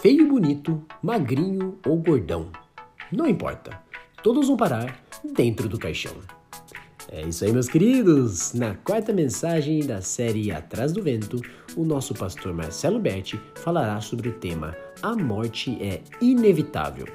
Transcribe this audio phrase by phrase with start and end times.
[0.00, 2.50] Feio, bonito, magrinho ou gordão.
[3.10, 3.82] Não importa.
[4.22, 6.12] Todos vão parar dentro do caixão.
[7.10, 8.52] É isso aí, meus queridos!
[8.52, 11.40] Na quarta mensagem da série Atrás do Vento,
[11.76, 17.06] o nosso pastor Marcelo Berti falará sobre o tema A Morte é Inevitável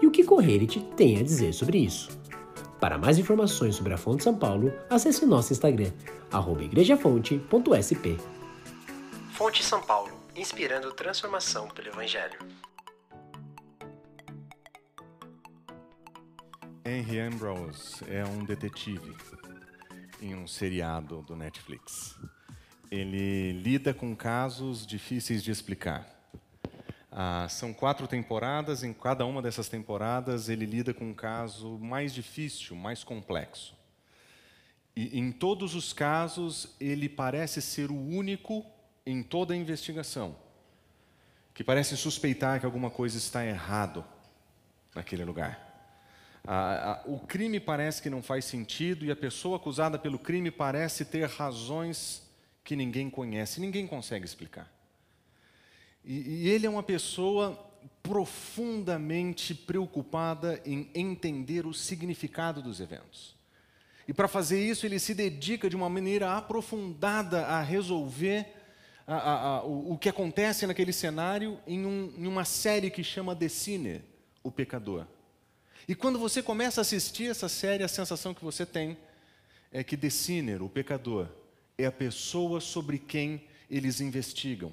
[0.00, 2.08] e o que Correrite tem a dizer sobre isso.
[2.80, 5.90] Para mais informações sobre a Fonte São Paulo, acesse nosso Instagram,
[6.60, 8.16] igrejafonte.sp.
[9.32, 12.38] Fonte São Paulo, inspirando transformação pelo Evangelho.
[16.84, 19.16] Henry Ambrose é um detetive
[20.20, 22.18] em um seriado do Netflix.
[22.90, 26.06] Ele lida com casos difíceis de explicar.
[27.12, 32.14] Ah, são quatro temporadas, em cada uma dessas temporadas ele lida com um caso mais
[32.14, 33.76] difícil, mais complexo.
[34.94, 38.64] E em todos os casos ele parece ser o único
[39.04, 40.36] em toda a investigação
[41.54, 44.04] que parece suspeitar que alguma coisa está errado
[44.94, 45.68] naquele lugar.
[47.04, 51.28] O crime parece que não faz sentido e a pessoa acusada pelo crime parece ter
[51.28, 52.22] razões
[52.64, 54.72] que ninguém conhece, ninguém consegue explicar.
[56.04, 57.66] E, e ele é uma pessoa
[58.02, 63.34] profundamente preocupada em entender o significado dos eventos.
[64.08, 68.59] E para fazer isso, ele se dedica de uma maneira aprofundada a resolver
[69.10, 73.02] a, a, a, o, o, que acontece naquele cenário em, um, em uma série que
[73.02, 74.02] chama The Sinner,
[74.40, 75.04] O Pecador.
[75.88, 78.96] E quando você começa a assistir essa série, a sensação que você tem
[79.72, 81.26] é que The Sinner, o pecador,
[81.76, 84.72] é a pessoa sobre quem eles investigam.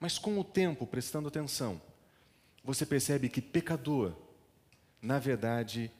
[0.00, 1.80] Mas com o tempo, prestando atenção,
[2.64, 4.12] você percebe que pecador,
[5.00, 5.92] na verdade,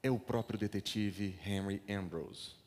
[0.00, 2.61] é o próprio detetive Henry Ambrose.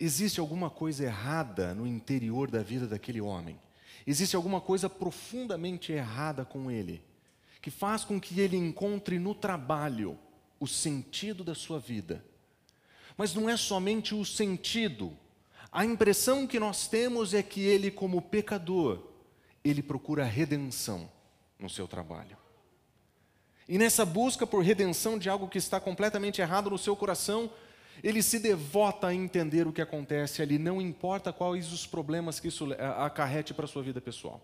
[0.00, 3.60] Existe alguma coisa errada no interior da vida daquele homem.
[4.06, 7.04] Existe alguma coisa profundamente errada com ele
[7.60, 10.18] que faz com que ele encontre no trabalho
[10.58, 12.24] o sentido da sua vida.
[13.16, 15.14] Mas não é somente o sentido.
[15.70, 19.06] A impressão que nós temos é que ele, como pecador,
[19.62, 21.10] ele procura redenção
[21.58, 22.36] no seu trabalho.
[23.68, 27.50] E nessa busca por redenção de algo que está completamente errado no seu coração,
[28.02, 32.48] ele se devota a entender o que acontece ali, não importa quais os problemas que
[32.48, 34.40] isso acarrete para a sua vida pessoal.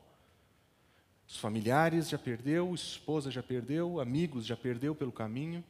[1.29, 5.65] Os familiares já perdeu, esposa já perdeu, amigos já perdeu pelo caminho.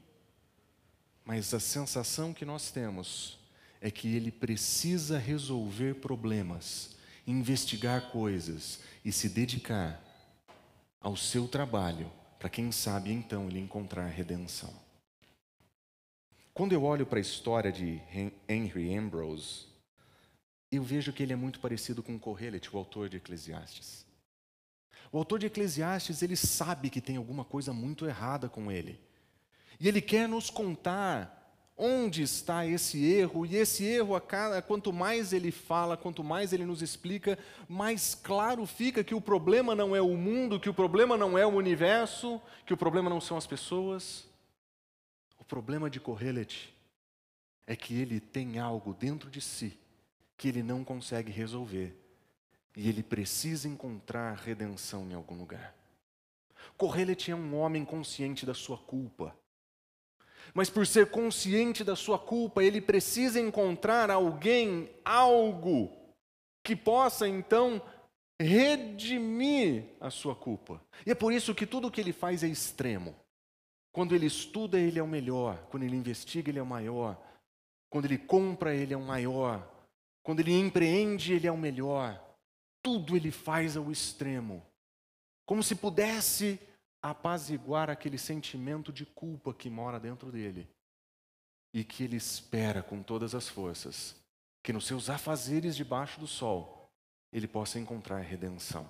[1.25, 3.39] Mas a sensação que nós temos
[3.81, 10.03] é que ele precisa resolver problemas, investigar coisas e se dedicar
[11.01, 14.86] ao seu trabalho, para quem sabe então ele encontrar redenção.
[16.57, 18.01] Quando eu olho para a história de
[18.49, 19.67] Henry Ambrose,
[20.73, 24.07] eu vejo que ele é muito parecido com Correlet, o autor de Eclesiastes.
[25.13, 28.99] O autor de Eclesiastes, ele sabe que tem alguma coisa muito errada com ele.
[29.79, 34.19] E ele quer nos contar onde está esse erro, e esse erro,
[34.67, 37.39] quanto mais ele fala, quanto mais ele nos explica,
[37.69, 41.45] mais claro fica que o problema não é o mundo, que o problema não é
[41.45, 44.25] o universo, que o problema não são as pessoas.
[45.47, 46.75] Problema de Correlet
[47.67, 49.79] é que ele tem algo dentro de si
[50.37, 51.97] que ele não consegue resolver
[52.77, 55.75] e ele precisa encontrar redenção em algum lugar.
[56.77, 59.35] Correlet é um homem consciente da sua culpa.
[60.53, 65.91] Mas por ser consciente da sua culpa, ele precisa encontrar alguém, algo,
[66.63, 67.81] que possa então
[68.39, 70.81] redimir a sua culpa.
[71.05, 73.15] E é por isso que tudo o que ele faz é extremo.
[73.97, 75.57] Quando ele estuda, ele é o melhor.
[75.71, 77.19] Quando ele investiga, ele é o maior.
[77.89, 79.67] Quando ele compra, ele é o maior.
[80.23, 82.23] Quando ele empreende, ele é o melhor
[82.87, 84.65] tudo ele faz ao extremo,
[85.45, 86.57] como se pudesse
[87.03, 90.69] apaziguar aquele sentimento de culpa que mora dentro dele
[91.75, 94.15] e que ele espera com todas as forças
[94.63, 96.89] que nos seus afazeres debaixo do sol
[97.33, 98.89] ele possa encontrar redenção.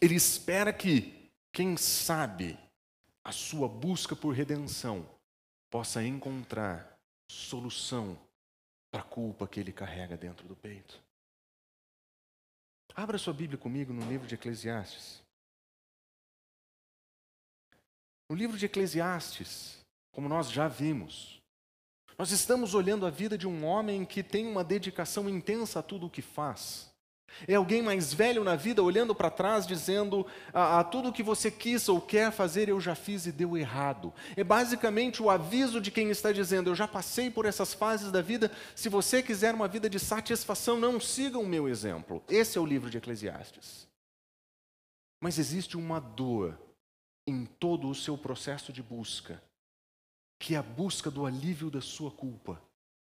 [0.00, 2.58] Ele espera que, quem sabe,
[3.24, 5.08] a sua busca por redenção
[5.70, 6.98] possa encontrar
[7.30, 8.18] solução
[8.90, 11.02] para a culpa que ele carrega dentro do peito.
[12.94, 15.22] Abra sua Bíblia comigo no livro de Eclesiastes.
[18.28, 19.78] No livro de Eclesiastes,
[20.10, 21.40] como nós já vimos,
[22.18, 26.06] nós estamos olhando a vida de um homem que tem uma dedicação intensa a tudo
[26.06, 26.91] o que faz.
[27.46, 31.50] É alguém mais velho na vida olhando para trás, dizendo: a, a tudo que você
[31.50, 34.12] quis ou quer fazer eu já fiz e deu errado.
[34.36, 38.22] É basicamente o aviso de quem está dizendo: eu já passei por essas fases da
[38.22, 38.50] vida.
[38.74, 42.22] Se você quiser uma vida de satisfação, não siga o meu exemplo.
[42.28, 43.88] Esse é o livro de Eclesiastes.
[45.20, 46.58] Mas existe uma dor
[47.26, 49.42] em todo o seu processo de busca,
[50.38, 52.60] que é a busca do alívio da sua culpa,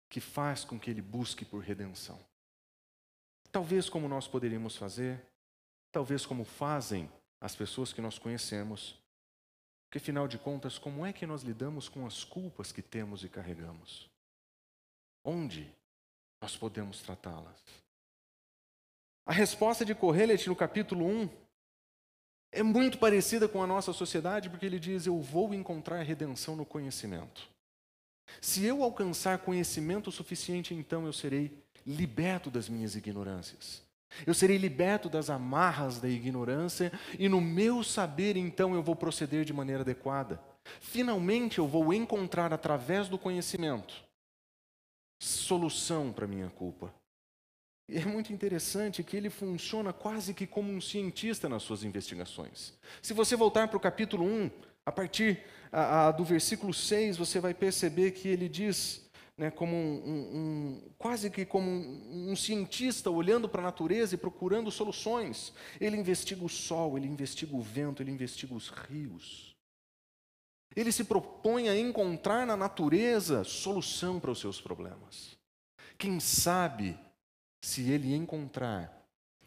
[0.09, 2.19] que faz com que ele busque por redenção.
[3.55, 5.25] Talvez como nós poderíamos fazer,
[5.89, 7.09] talvez como fazem
[7.39, 9.01] as pessoas que nós conhecemos,
[9.85, 13.29] porque afinal de contas, como é que nós lidamos com as culpas que temos e
[13.29, 14.09] carregamos?
[15.23, 15.73] Onde
[16.41, 17.57] nós podemos tratá-las?
[19.25, 21.29] A resposta de Correlet no capítulo 1
[22.51, 26.65] é muito parecida com a nossa sociedade, porque ele diz: Eu vou encontrar redenção no
[26.65, 27.49] conhecimento.
[28.41, 33.83] Se eu alcançar conhecimento suficiente, então eu serei liberto das minhas ignorâncias.
[34.25, 39.43] Eu serei liberto das amarras da ignorância e no meu saber, então, eu vou proceder
[39.43, 40.39] de maneira adequada.
[40.79, 44.03] Finalmente, eu vou encontrar, através do conhecimento,
[45.19, 46.93] solução para minha culpa.
[47.87, 52.73] E é muito interessante que ele funciona quase que como um cientista nas suas investigações.
[53.01, 54.49] Se você voltar para o capítulo 1,
[54.85, 59.04] a partir a, a, do versículo 6, você vai perceber que ele diz,
[59.37, 64.17] né, como um, um, quase que como um, um cientista olhando para a natureza e
[64.17, 65.53] procurando soluções.
[65.79, 69.55] Ele investiga o sol, ele investiga o vento, ele investiga os rios.
[70.75, 75.37] Ele se propõe a encontrar na natureza solução para os seus problemas.
[75.97, 76.97] Quem sabe
[77.63, 78.93] se ele encontrar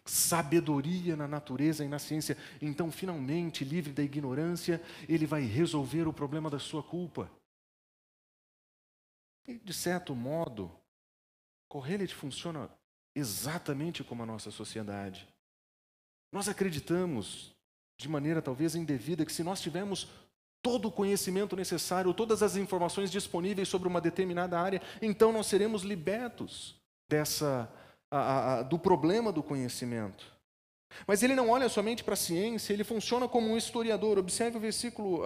[0.04, 6.12] sabedoria na natureza e na ciência, então finalmente, livre da ignorância, ele vai resolver o
[6.12, 7.30] problema da sua culpa.
[9.48, 10.70] E, de certo modo,
[11.68, 12.70] Correlet funciona
[13.16, 15.26] exatamente como a nossa sociedade.
[16.30, 17.56] Nós acreditamos,
[17.98, 20.06] de maneira talvez indevida, que se nós tivermos
[20.62, 25.82] todo o conhecimento necessário, todas as informações disponíveis sobre uma determinada área, então nós seremos
[25.82, 26.78] libertos
[27.08, 27.72] dessa
[28.10, 30.37] a, a, do problema do conhecimento.
[31.06, 34.18] Mas ele não olha somente para a ciência, ele funciona como um historiador.
[34.18, 35.22] Observe o versículo,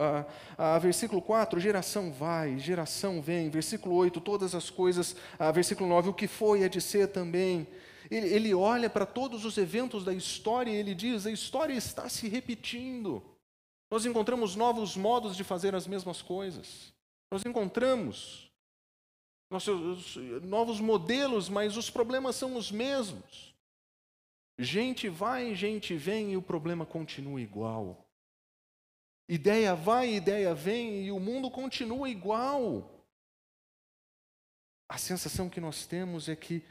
[0.59, 3.49] a, versículo 4, geração vai, geração vem.
[3.49, 5.17] Versículo 8, todas as coisas.
[5.39, 7.67] A, versículo 9, o que foi é de ser também.
[8.11, 12.09] Ele, ele olha para todos os eventos da história e ele diz: a história está
[12.09, 13.23] se repetindo.
[13.91, 16.93] Nós encontramos novos modos de fazer as mesmas coisas.
[17.31, 18.51] Nós encontramos
[19.51, 23.52] nossos, novos modelos, mas os problemas são os mesmos.
[24.63, 28.09] Gente vai, gente vem e o problema continua igual.
[29.29, 33.07] Ideia vai, ideia vem e o mundo continua igual.
[34.89, 36.63] A sensação que nós temos é que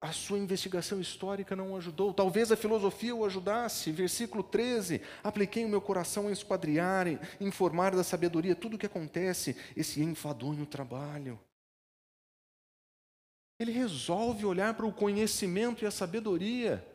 [0.00, 2.12] a sua investigação histórica não ajudou.
[2.12, 3.90] Talvez a filosofia o ajudasse.
[3.90, 7.06] Versículo 13: Apliquei o meu coração a esquadriar,
[7.40, 11.40] informar da sabedoria tudo o que acontece, esse enfadonho trabalho.
[13.58, 16.86] Ele resolve olhar para o conhecimento e a sabedoria.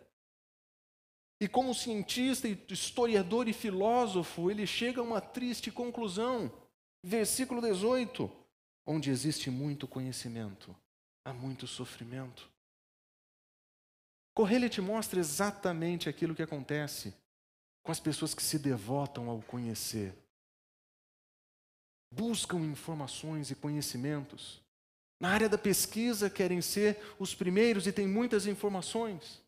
[1.42, 6.52] E como cientista, historiador e filósofo, ele chega a uma triste conclusão.
[7.04, 8.32] Versículo 18:
[8.86, 10.74] Onde existe muito conhecimento,
[11.26, 12.50] há muito sofrimento.
[14.34, 17.14] Correia te mostra exatamente aquilo que acontece
[17.84, 20.16] com as pessoas que se devotam ao conhecer.
[22.10, 24.63] Buscam informações e conhecimentos,
[25.24, 29.42] na área da pesquisa, querem ser os primeiros e têm muitas informações.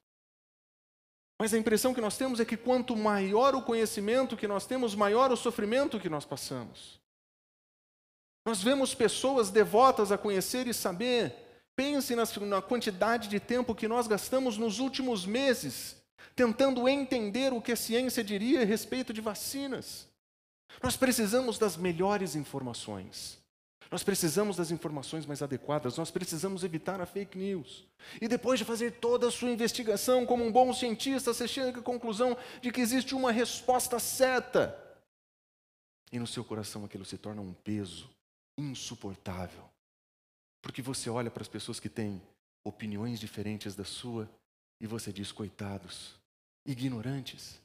[1.37, 4.95] Mas a impressão que nós temos é que quanto maior o conhecimento que nós temos,
[4.95, 6.97] maior o sofrimento que nós passamos.
[8.45, 11.35] Nós vemos pessoas devotas a conhecer e saber.
[11.75, 15.97] Pense na quantidade de tempo que nós gastamos nos últimos meses
[16.33, 20.07] tentando entender o que a ciência diria a respeito de vacinas.
[20.81, 23.43] Nós precisamos das melhores informações.
[23.91, 27.85] Nós precisamos das informações mais adequadas, nós precisamos evitar a fake news.
[28.19, 31.83] E depois de fazer toda a sua investigação, como um bom cientista, você chega à
[31.83, 34.75] conclusão de que existe uma resposta certa.
[36.11, 38.09] E no seu coração aquilo se torna um peso
[38.57, 39.63] insuportável.
[40.61, 42.21] Porque você olha para as pessoas que têm
[42.63, 44.29] opiniões diferentes da sua
[44.81, 46.15] e você diz: coitados,
[46.65, 47.61] ignorantes.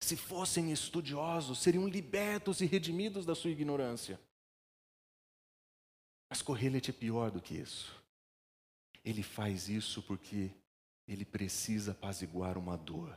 [0.00, 4.20] Se fossem estudiosos, seriam libertos e redimidos da sua ignorância.
[6.36, 7.96] Mas Correlet é pior do que isso.
[9.02, 10.50] Ele faz isso porque
[11.08, 13.16] ele precisa apaziguar uma dor.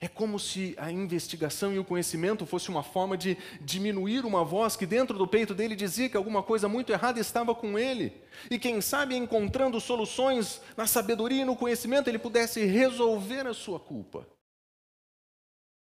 [0.00, 4.76] É como se a investigação e o conhecimento fosse uma forma de diminuir uma voz
[4.76, 8.12] que dentro do peito dele dizia que alguma coisa muito errada estava com ele.
[8.48, 13.80] E quem sabe encontrando soluções na sabedoria e no conhecimento ele pudesse resolver a sua
[13.80, 14.28] culpa.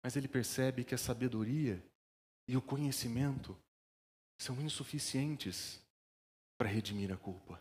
[0.05, 1.83] Mas ele percebe que a sabedoria
[2.47, 3.59] e o conhecimento
[4.43, 5.81] são insuficientes
[6.57, 7.61] para redimir a culpa.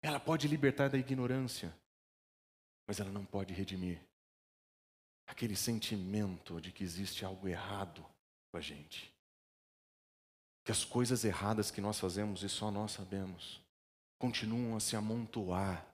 [0.00, 1.74] Ela pode libertar da ignorância,
[2.86, 4.00] mas ela não pode redimir.
[5.26, 8.04] aquele sentimento de que existe algo errado
[8.50, 9.10] com a gente.
[10.64, 13.62] Que as coisas erradas que nós fazemos e só nós sabemos
[14.18, 15.84] continuam a se amontoar.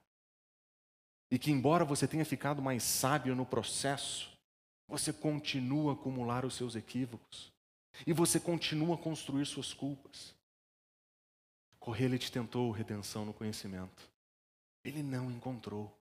[1.31, 4.31] E que, embora você tenha ficado mais sábio no processo,
[4.87, 7.51] você continua a acumular os seus equívocos.
[8.07, 10.35] E você continua a construir suas culpas.
[11.79, 14.11] Correle tentou redenção no conhecimento.
[14.85, 15.97] Ele não encontrou.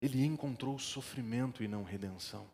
[0.00, 2.50] Ele encontrou sofrimento e não redenção.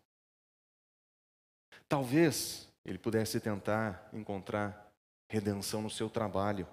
[1.87, 4.93] Talvez ele pudesse tentar encontrar
[5.27, 6.67] redenção no seu trabalho.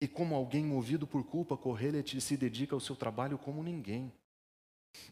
[0.00, 4.12] E como alguém movido por culpa, Correlet se dedica ao seu trabalho como ninguém.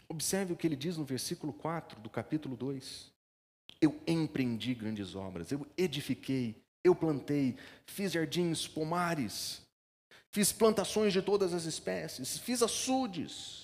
[0.09, 3.13] Observe o que ele diz no versículo 4 do capítulo 2.
[3.83, 9.61] Eu empreendi grandes obras, eu edifiquei, eu plantei, fiz jardins, pomares,
[10.31, 13.63] fiz plantações de todas as espécies, fiz açudes,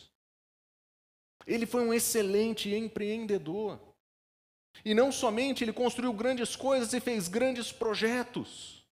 [1.49, 3.81] ele foi um excelente empreendedor.
[4.85, 8.87] E não somente ele construiu grandes coisas e fez grandes projetos.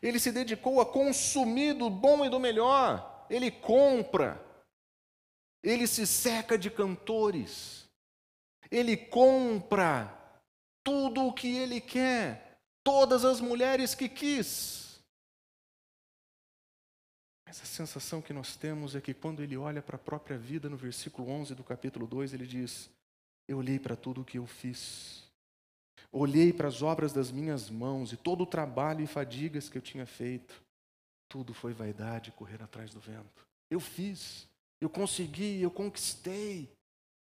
[0.00, 3.26] Ele se dedicou a consumir do bom e do melhor.
[3.28, 4.40] Ele compra.
[5.60, 7.88] Ele se seca de cantores.
[8.70, 10.16] Ele compra
[10.88, 12.58] tudo o que ele quer.
[12.82, 14.98] Todas as mulheres que quis.
[17.46, 20.70] Mas a sensação que nós temos é que quando ele olha para a própria vida,
[20.70, 22.88] no versículo 11 do capítulo 2, ele diz:
[23.46, 25.24] Eu olhei para tudo o que eu fiz,
[26.10, 29.82] olhei para as obras das minhas mãos e todo o trabalho e fadigas que eu
[29.82, 30.62] tinha feito.
[31.28, 33.46] Tudo foi vaidade correr atrás do vento.
[33.70, 34.48] Eu fiz,
[34.80, 36.77] eu consegui, eu conquistei.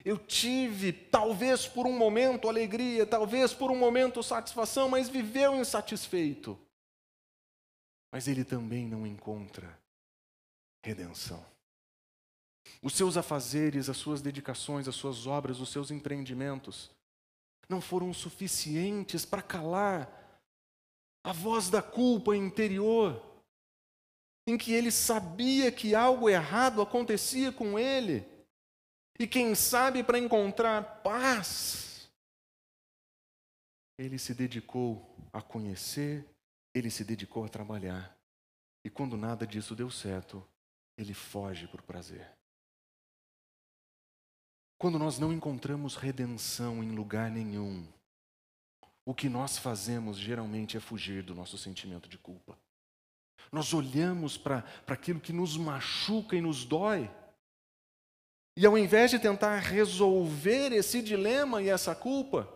[0.05, 6.55] Eu tive, talvez por um momento, alegria, talvez por um momento satisfação, mas viveu insatisfeito.
[8.11, 9.77] Mas ele também não encontra
[10.83, 11.43] redenção.
[12.83, 16.91] Os seus afazeres, as suas dedicações, as suas obras, os seus empreendimentos
[17.67, 20.39] não foram suficientes para calar
[21.23, 23.19] a voz da culpa interior,
[24.45, 28.23] em que ele sabia que algo errado acontecia com ele,
[29.17, 32.09] e quem sabe para encontrar paz,
[33.97, 36.25] ele se dedicou a conhecer,
[36.73, 38.15] ele se dedicou a trabalhar,
[38.83, 40.45] e quando nada disso deu certo,
[40.97, 42.29] ele foge por prazer.
[44.77, 47.87] Quando nós não encontramos redenção em lugar nenhum,
[49.05, 52.57] o que nós fazemos geralmente é fugir do nosso sentimento de culpa.
[53.51, 57.09] Nós olhamos para aquilo que nos machuca e nos dói,
[58.57, 62.47] e ao invés de tentar resolver esse dilema e essa culpa,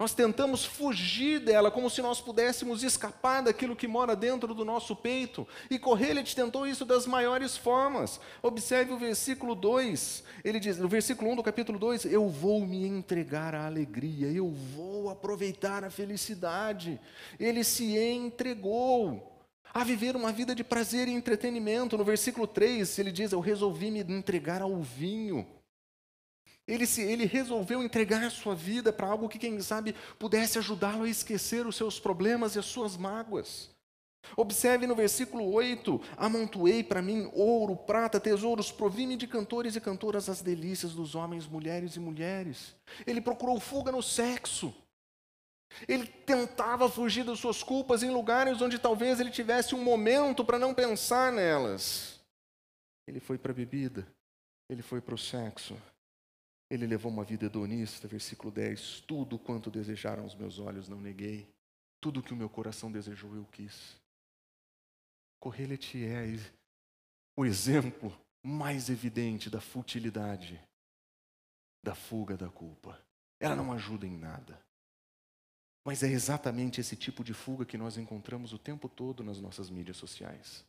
[0.00, 4.96] nós tentamos fugir dela como se nós pudéssemos escapar daquilo que mora dentro do nosso
[4.96, 5.46] peito.
[5.70, 8.18] E Correlet tentou isso das maiores formas.
[8.42, 10.24] Observe o versículo 2.
[10.42, 14.50] Ele diz, no versículo 1 do capítulo 2: Eu vou me entregar à alegria, eu
[14.50, 16.98] vou aproveitar a felicidade.
[17.38, 19.29] Ele se entregou
[19.72, 21.96] a viver uma vida de prazer e entretenimento.
[21.96, 25.46] No versículo 3, ele diz: Eu resolvi me entregar ao vinho.
[26.66, 31.02] Ele, se, ele resolveu entregar a sua vida para algo que, quem sabe, pudesse ajudá-lo
[31.02, 33.70] a esquecer os seus problemas e as suas mágoas.
[34.36, 40.28] Observe no versículo 8: Amontoei para mim ouro, prata, tesouros, provi-me de cantores e cantoras
[40.28, 42.74] as delícias dos homens, mulheres e mulheres.
[43.06, 44.74] Ele procurou fuga no sexo.
[45.88, 50.58] Ele tentava fugir das suas culpas em lugares onde talvez ele tivesse um momento para
[50.58, 52.20] não pensar nelas.
[53.06, 54.06] Ele foi para a bebida,
[54.68, 55.76] ele foi para o sexo,
[56.70, 59.00] ele levou uma vida hedonista, versículo 10.
[59.00, 61.48] Tudo quanto desejaram os meus olhos não neguei,
[62.00, 63.96] tudo que o meu coração desejou eu quis.
[65.40, 66.26] Correlete é
[67.36, 70.60] o exemplo mais evidente da futilidade,
[71.82, 73.02] da fuga da culpa.
[73.40, 74.60] Ela não ajuda em nada.
[75.84, 79.70] Mas é exatamente esse tipo de fuga que nós encontramos o tempo todo nas nossas
[79.70, 80.64] mídias sociais.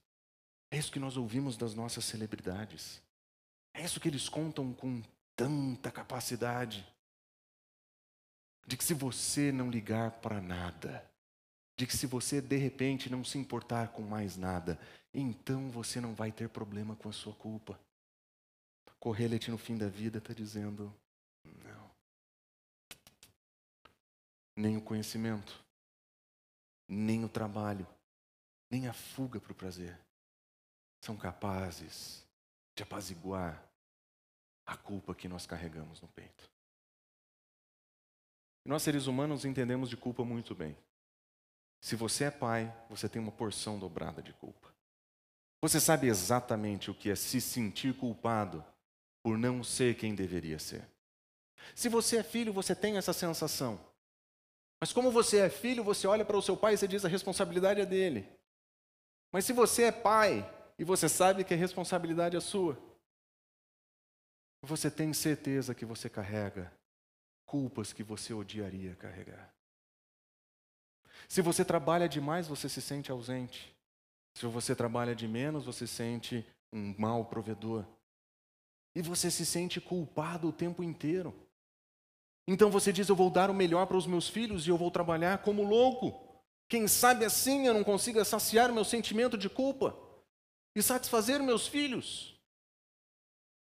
[0.69, 3.01] É isso que nós ouvimos das nossas celebridades.
[3.73, 5.01] É isso que eles contam com
[5.35, 6.87] tanta capacidade
[8.65, 11.05] de que se você não ligar para nada,
[11.75, 14.79] de que se você de repente não se importar com mais nada,
[15.13, 17.79] então você não vai ter problema com a sua culpa.
[18.99, 20.93] Correlete no fim da vida está dizendo:
[24.55, 25.63] Nem o conhecimento,
[26.87, 27.87] nem o trabalho,
[28.69, 29.97] nem a fuga para o prazer
[31.01, 32.23] são capazes
[32.75, 33.61] de apaziguar
[34.65, 36.49] a culpa que nós carregamos no peito.
[38.63, 40.77] Nós, seres humanos, entendemos de culpa muito bem.
[41.81, 44.71] Se você é pai, você tem uma porção dobrada de culpa.
[45.61, 48.63] Você sabe exatamente o que é se sentir culpado
[49.23, 50.87] por não ser quem deveria ser.
[51.75, 53.79] Se você é filho, você tem essa sensação.
[54.81, 57.07] Mas como você é filho, você olha para o seu pai e você diz a
[57.07, 58.27] responsabilidade é dele.
[59.31, 60.43] Mas se você é pai
[60.77, 62.75] e você sabe que a responsabilidade é sua,
[64.63, 66.73] você tem certeza que você carrega
[67.45, 69.53] culpas que você odiaria carregar.
[71.29, 73.75] Se você trabalha demais, você se sente ausente.
[74.33, 77.85] Se você trabalha de menos, você se sente um mau provedor.
[78.95, 81.35] E você se sente culpado o tempo inteiro.
[82.47, 84.91] Então você diz: Eu vou dar o melhor para os meus filhos e eu vou
[84.91, 86.27] trabalhar como louco.
[86.67, 89.95] Quem sabe assim eu não consiga saciar meu sentimento de culpa
[90.75, 92.39] e satisfazer meus filhos.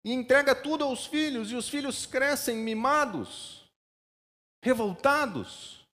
[0.04, 3.70] E entrega tudo aos filhos, e os filhos crescem mimados,
[4.62, 5.86] revoltados.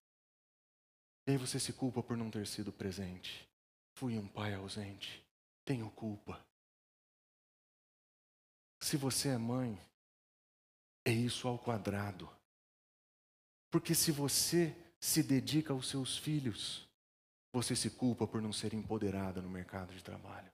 [1.27, 3.47] E aí você se culpa por não ter sido presente.
[3.93, 5.23] Fui um pai ausente,
[5.63, 6.43] tenho culpa.
[8.81, 9.79] Se você é mãe,
[11.05, 12.29] é isso ao quadrado.
[13.69, 16.87] Porque se você se dedica aos seus filhos,
[17.53, 20.51] você se culpa por não ser empoderada no mercado de trabalho.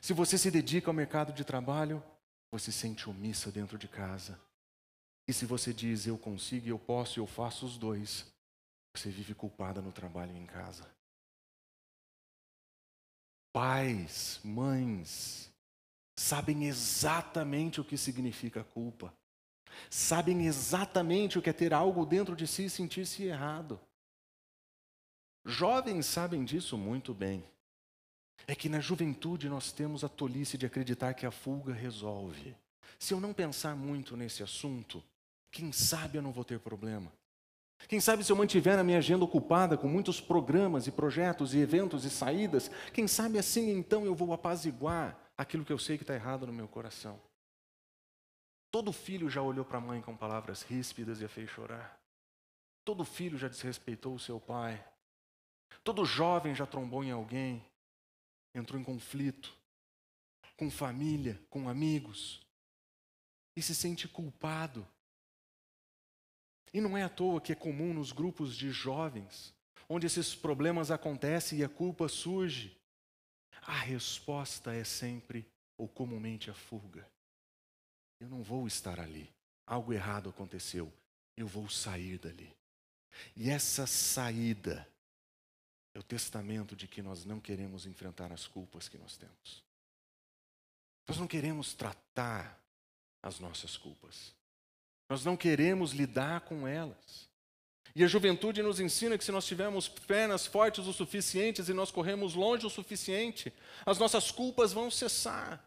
[0.00, 2.02] Se você se dedica ao mercado de trabalho,
[2.50, 4.40] você se sente omissa dentro de casa.
[5.28, 8.26] E se você diz eu consigo, eu posso, eu faço os dois,
[8.94, 10.88] você vive culpada no trabalho e em casa.
[13.52, 15.50] Pais, mães,
[16.16, 19.12] sabem exatamente o que significa culpa.
[19.90, 23.80] Sabem exatamente o que é ter algo dentro de si e sentir-se errado.
[25.44, 27.44] Jovens sabem disso muito bem.
[28.46, 32.54] É que na juventude nós temos a tolice de acreditar que a fuga resolve.
[32.98, 35.02] Se eu não pensar muito nesse assunto,
[35.50, 37.12] quem sabe eu não vou ter problema.
[37.88, 41.58] Quem sabe se eu mantiver a minha agenda ocupada com muitos programas e projetos e
[41.58, 46.02] eventos e saídas, quem sabe assim então eu vou apaziguar aquilo que eu sei que
[46.02, 47.20] está errado no meu coração.
[48.76, 51.98] Todo filho já olhou para a mãe com palavras ríspidas e a fez chorar.
[52.84, 54.86] Todo filho já desrespeitou o seu pai.
[55.82, 57.64] Todo jovem já trombou em alguém,
[58.54, 59.56] entrou em conflito
[60.58, 62.46] com família, com amigos,
[63.56, 64.86] e se sente culpado.
[66.70, 69.54] E não é à toa que é comum nos grupos de jovens,
[69.88, 72.78] onde esses problemas acontecem e a culpa surge,
[73.62, 77.15] a resposta é sempre ou comumente a fuga.
[78.20, 79.32] Eu não vou estar ali.
[79.66, 80.92] Algo errado aconteceu.
[81.36, 82.54] Eu vou sair dali.
[83.34, 84.86] E essa saída
[85.94, 89.64] é o testamento de que nós não queremos enfrentar as culpas que nós temos.
[91.08, 92.60] Nós não queremos tratar
[93.22, 94.34] as nossas culpas.
[95.08, 97.28] Nós não queremos lidar com elas.
[97.94, 101.90] E a juventude nos ensina que se nós tivermos pernas fortes o suficientes e nós
[101.90, 103.52] corremos longe o suficiente,
[103.86, 105.65] as nossas culpas vão cessar.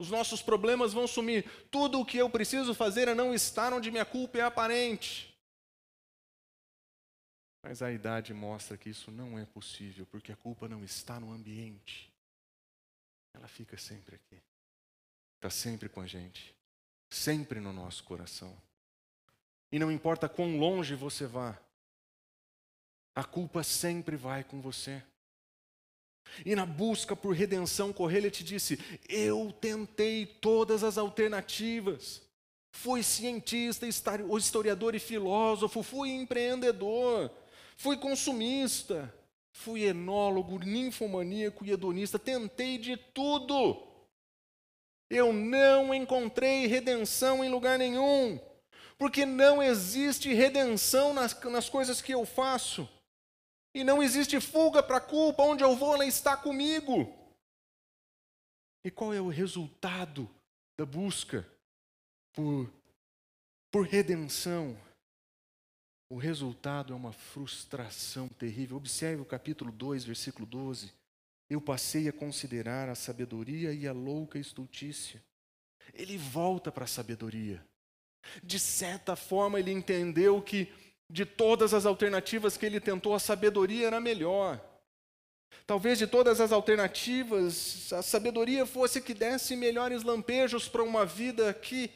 [0.00, 1.44] Os nossos problemas vão sumir.
[1.70, 5.30] Tudo o que eu preciso fazer é não estar onde minha culpa é aparente.
[7.62, 11.30] Mas a idade mostra que isso não é possível, porque a culpa não está no
[11.30, 12.10] ambiente.
[13.34, 14.40] Ela fica sempre aqui.
[15.36, 16.56] Está sempre com a gente.
[17.10, 18.56] Sempre no nosso coração.
[19.70, 21.60] E não importa quão longe você vá,
[23.14, 25.02] a culpa sempre vai com você.
[26.44, 32.22] E na busca por redenção, Correia te disse: Eu tentei todas as alternativas.
[32.72, 37.30] Fui cientista, historiador e filósofo, fui empreendedor,
[37.80, 39.10] Fui consumista,
[39.54, 43.82] fui enólogo, ninfomaníaco e hedonista, tentei de tudo.
[45.08, 48.38] Eu não encontrei redenção em lugar nenhum,
[48.98, 52.86] porque não existe redenção nas, nas coisas que eu faço.
[53.74, 57.16] E não existe fuga para a culpa, onde eu vou, ela está comigo.
[58.84, 60.28] E qual é o resultado
[60.78, 61.46] da busca
[62.32, 62.72] por,
[63.70, 64.76] por redenção?
[66.10, 68.76] o resultado é uma frustração terrível.
[68.76, 70.92] Observe o capítulo 2, versículo 12.
[71.48, 75.22] Eu passei a considerar a sabedoria e a louca estultícia.
[75.94, 77.64] Ele volta para a sabedoria.
[78.42, 80.68] De certa forma, ele entendeu que
[81.10, 84.60] de todas as alternativas que ele tentou, a sabedoria era melhor.
[85.66, 91.50] Talvez de todas as alternativas, a sabedoria fosse que desse melhores lampejos para uma vida
[91.50, 91.90] aqui.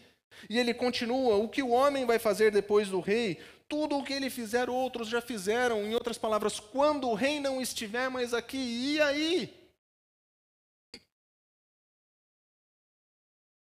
[0.50, 3.40] E ele continua: o que o homem vai fazer depois do rei?
[3.68, 5.84] tudo o que ele fizer, outros já fizeram.
[5.84, 9.70] Em outras palavras, quando o rei não estiver mais aqui, e aí?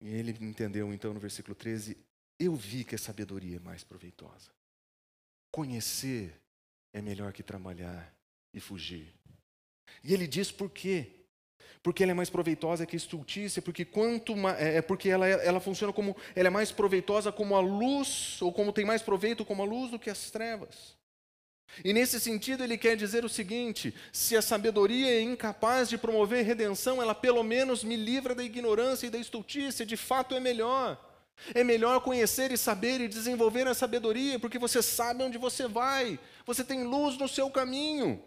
[0.00, 1.96] E ele entendeu então no versículo 13:
[2.38, 4.57] Eu vi que a sabedoria é mais proveitosa.
[5.58, 6.40] Conhecer
[6.92, 8.14] é melhor que trabalhar
[8.54, 9.12] e fugir.
[10.04, 11.10] E ele diz por quê?
[11.82, 15.58] porque ela é mais proveitosa que a estultícia, porque quanto é, é porque ela, ela
[15.58, 19.62] funciona como ela é mais proveitosa como a luz ou como tem mais proveito como
[19.62, 20.96] a luz do que as trevas.
[21.84, 26.44] E nesse sentido ele quer dizer o seguinte: se a sabedoria é incapaz de promover
[26.44, 31.07] redenção, ela pelo menos me livra da ignorância e da estultícia, de fato é melhor.
[31.54, 36.18] É melhor conhecer e saber e desenvolver a sabedoria, porque você sabe onde você vai,
[36.44, 38.22] você tem luz no seu caminho.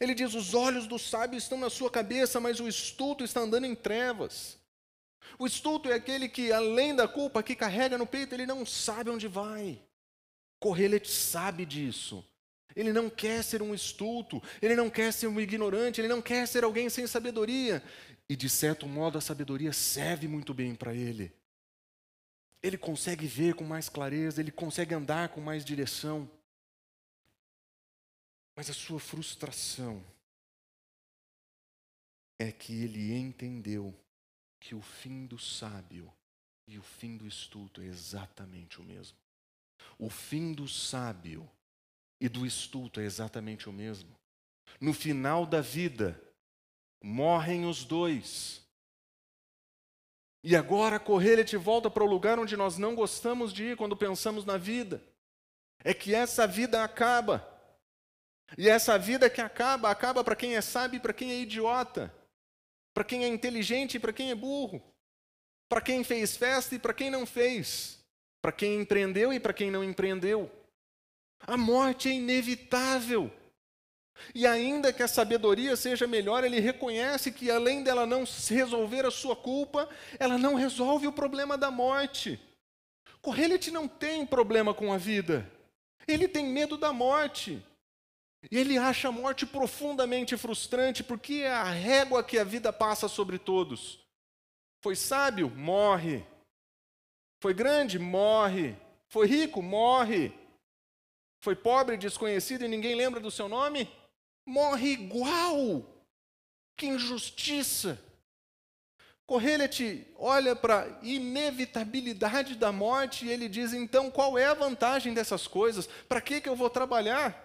[0.00, 3.66] Ele diz: os olhos do sábio estão na sua cabeça, mas o estulto está andando
[3.66, 4.58] em trevas.
[5.38, 9.10] O estulto é aquele que, além da culpa que carrega no peito, ele não sabe
[9.10, 9.80] onde vai.
[10.60, 12.24] Correlete sabe disso.
[12.74, 16.46] Ele não quer ser um estulto, ele não quer ser um ignorante, ele não quer
[16.46, 17.82] ser alguém sem sabedoria.
[18.28, 21.32] E, de certo modo, a sabedoria serve muito bem para ele.
[22.64, 26.26] Ele consegue ver com mais clareza, ele consegue andar com mais direção.
[28.56, 30.02] Mas a sua frustração
[32.40, 33.94] é que ele entendeu
[34.58, 36.10] que o fim do sábio
[36.66, 39.18] e o fim do estulto é exatamente o mesmo.
[39.98, 41.46] O fim do sábio
[42.18, 44.18] e do estulto é exatamente o mesmo.
[44.80, 46.18] No final da vida,
[47.02, 48.63] morrem os dois.
[50.46, 53.96] E agora correr te volta para o lugar onde nós não gostamos de ir quando
[53.96, 55.02] pensamos na vida.
[55.82, 57.48] É que essa vida acaba.
[58.58, 62.14] E essa vida que acaba, acaba para quem é sábio e para quem é idiota,
[62.92, 64.82] para quem é inteligente e para quem é burro,
[65.66, 68.04] para quem fez festa e para quem não fez,
[68.42, 70.52] para quem empreendeu e para quem não empreendeu.
[71.40, 73.32] A morte é inevitável.
[74.34, 79.10] E ainda que a sabedoria seja melhor, ele reconhece que além dela não resolver a
[79.10, 82.40] sua culpa, ela não resolve o problema da morte.
[83.20, 85.50] Correlete não tem problema com a vida.
[86.06, 87.64] Ele tem medo da morte.
[88.50, 93.08] E ele acha a morte profundamente frustrante, porque é a régua que a vida passa
[93.08, 93.98] sobre todos.
[94.82, 95.48] Foi sábio?
[95.50, 96.24] Morre.
[97.40, 97.98] Foi grande?
[97.98, 98.76] Morre.
[99.08, 99.62] Foi rico?
[99.62, 100.32] Morre.
[101.40, 103.90] Foi pobre, desconhecido e ninguém lembra do seu nome?
[104.46, 105.84] Morre igual.
[106.76, 108.00] Que injustiça.
[109.26, 115.14] Correlete olha para a inevitabilidade da morte e ele diz: então qual é a vantagem
[115.14, 115.86] dessas coisas?
[116.08, 117.40] Para que, que eu vou trabalhar?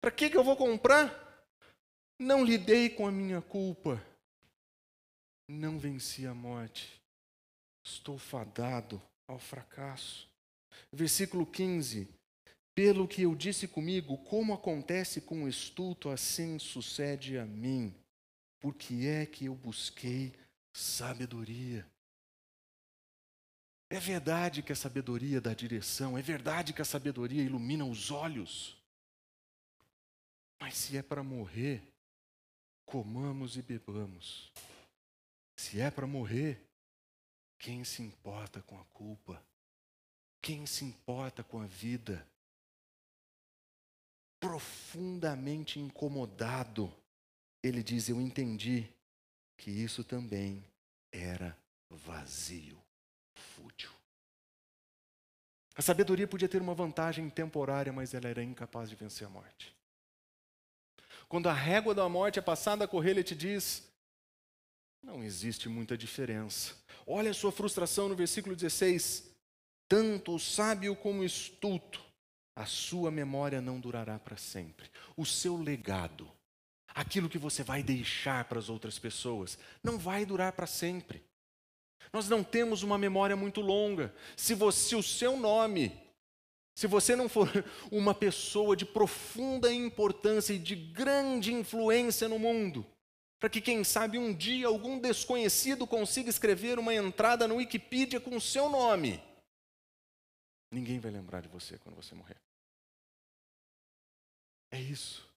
[0.00, 1.22] Para que, que eu vou comprar?
[2.18, 4.00] Não lidei com a minha culpa.
[5.48, 7.02] Não venci a morte.
[7.84, 10.28] Estou fadado ao fracasso.
[10.92, 12.08] Versículo 15.
[12.74, 17.94] Pelo que eu disse comigo, como acontece com o estulto, assim sucede a mim.
[18.58, 20.34] Porque é que eu busquei
[20.72, 21.86] sabedoria.
[23.88, 28.76] É verdade que a sabedoria dá direção, é verdade que a sabedoria ilumina os olhos.
[30.60, 31.80] Mas se é para morrer,
[32.84, 34.50] comamos e bebamos.
[35.56, 36.60] Se é para morrer,
[37.58, 39.40] quem se importa com a culpa?
[40.42, 42.26] Quem se importa com a vida?
[44.44, 46.92] Profundamente incomodado,
[47.62, 48.86] ele diz: Eu entendi
[49.56, 50.64] que isso também
[51.10, 51.56] era
[51.88, 52.78] vazio,
[53.34, 53.90] fútil.
[55.76, 59.74] A sabedoria podia ter uma vantagem temporária, mas ela era incapaz de vencer a morte.
[61.28, 63.88] Quando a régua da morte é passada a correr, ele te diz:
[65.02, 66.74] não existe muita diferença.
[67.06, 69.30] Olha a sua frustração no versículo 16.
[69.86, 72.02] Tanto o sábio como o estulto,
[72.56, 74.90] a sua memória não durará para sempre.
[75.16, 76.30] O seu legado,
[76.88, 81.22] aquilo que você vai deixar para as outras pessoas, não vai durar para sempre.
[82.12, 84.14] Nós não temos uma memória muito longa.
[84.36, 86.04] Se, você, o seu nome
[86.74, 87.48] se você não for
[87.90, 92.84] uma pessoa de profunda importância e de grande influência no mundo,
[93.38, 98.36] para que, quem sabe, um dia algum desconhecido consiga escrever uma entrada no Wikipedia com
[98.36, 99.22] o seu nome,
[100.70, 102.36] ninguém vai lembrar de você quando você morrer.
[104.70, 105.28] É isso.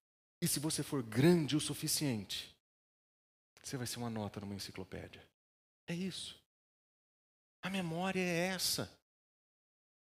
[0.41, 2.55] E se você for grande o suficiente,
[3.63, 5.23] você vai ser uma nota numa enciclopédia.
[5.87, 6.39] É isso.
[7.61, 8.97] A memória é essa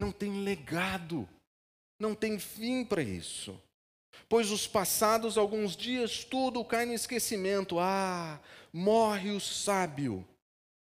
[0.02, 1.28] não tem legado,
[1.98, 3.60] não tem fim para isso.
[4.28, 7.78] Pois os passados alguns dias tudo cai no esquecimento.
[7.78, 8.40] Ah,
[8.72, 10.26] morre o sábio.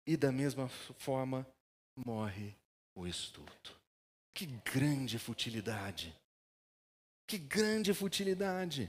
[0.07, 1.47] E da mesma forma
[1.97, 2.55] morre
[2.95, 3.78] o estudo.
[4.39, 6.15] Que grande futilidade.
[7.27, 8.89] Que grande futilidade.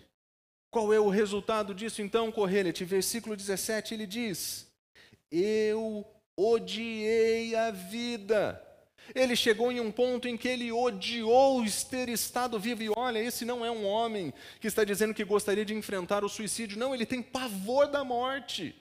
[0.70, 2.86] Qual é o resultado disso então, Correlete?
[2.86, 4.68] Versículo 17 ele diz:
[5.32, 6.06] Eu
[6.38, 8.64] odiei a vida
[9.16, 12.84] ele chegou em um ponto em que ele odiou ter estado vivo.
[12.84, 16.30] E olha, esse não é um homem que está dizendo que gostaria de enfrentar o
[16.30, 16.78] suicídio.
[16.78, 18.76] Não, ele tem pavor da morte.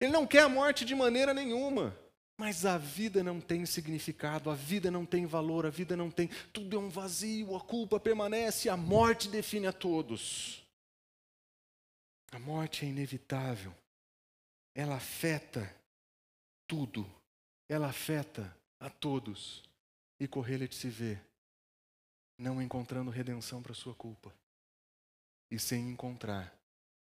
[0.00, 1.96] Ele não quer a morte de maneira nenhuma.
[2.38, 6.28] Mas a vida não tem significado, a vida não tem valor, a vida não tem.
[6.52, 10.62] Tudo é um vazio, a culpa permanece, a morte define a todos.
[12.30, 13.74] A morte é inevitável.
[14.74, 15.74] Ela afeta
[16.66, 17.10] tudo.
[17.68, 19.62] Ela afeta a todos.
[20.20, 21.18] E Correia se vê
[22.38, 24.34] não encontrando redenção para sua culpa
[25.50, 26.54] e sem encontrar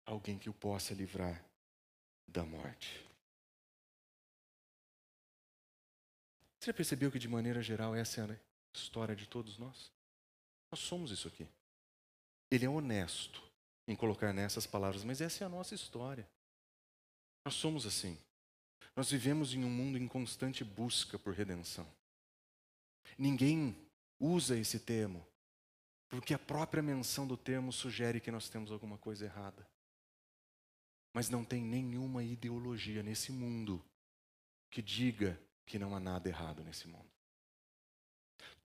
[0.06, 1.44] alguém que o possa livrar
[2.28, 3.07] da morte.
[6.60, 8.38] Você já percebeu que, de maneira geral, essa é a
[8.74, 9.92] história de todos nós?
[10.72, 11.48] Nós somos isso aqui.
[12.50, 13.44] Ele é honesto
[13.88, 16.28] em colocar nessas palavras, mas essa é a nossa história.
[17.46, 18.18] Nós somos assim.
[18.96, 21.88] Nós vivemos em um mundo em constante busca por redenção.
[23.18, 23.76] Ninguém
[24.20, 25.26] usa esse termo,
[26.10, 29.68] porque a própria menção do termo sugere que nós temos alguma coisa errada.
[31.14, 33.84] Mas não tem nenhuma ideologia nesse mundo
[34.70, 37.06] que diga que não há nada errado nesse mundo.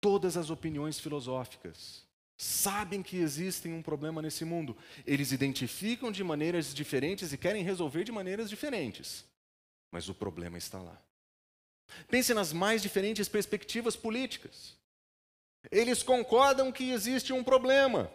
[0.00, 2.06] Todas as opiniões filosóficas
[2.36, 4.76] sabem que existem um problema nesse mundo.
[5.06, 9.24] Eles identificam de maneiras diferentes e querem resolver de maneiras diferentes.
[9.90, 11.00] Mas o problema está lá.
[12.08, 14.76] Pense nas mais diferentes perspectivas políticas.
[15.70, 18.10] Eles concordam que existe um problema.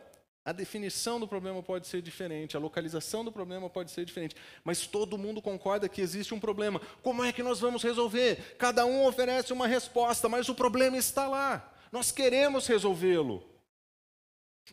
[0.45, 4.85] A definição do problema pode ser diferente, a localização do problema pode ser diferente, mas
[4.85, 6.81] todo mundo concorda que existe um problema.
[7.01, 8.55] Como é que nós vamos resolver?
[8.57, 11.73] Cada um oferece uma resposta, mas o problema está lá.
[11.93, 13.41] Nós queremos resolvê-lo.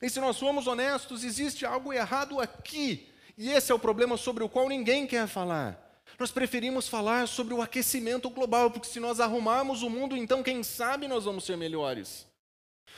[0.02, 4.42] E se nós formos honestos, existe algo errado aqui, e esse é o problema sobre
[4.42, 6.02] o qual ninguém quer falar.
[6.18, 10.64] Nós preferimos falar sobre o aquecimento global, porque se nós arrumarmos o mundo, então quem
[10.64, 12.29] sabe nós vamos ser melhores.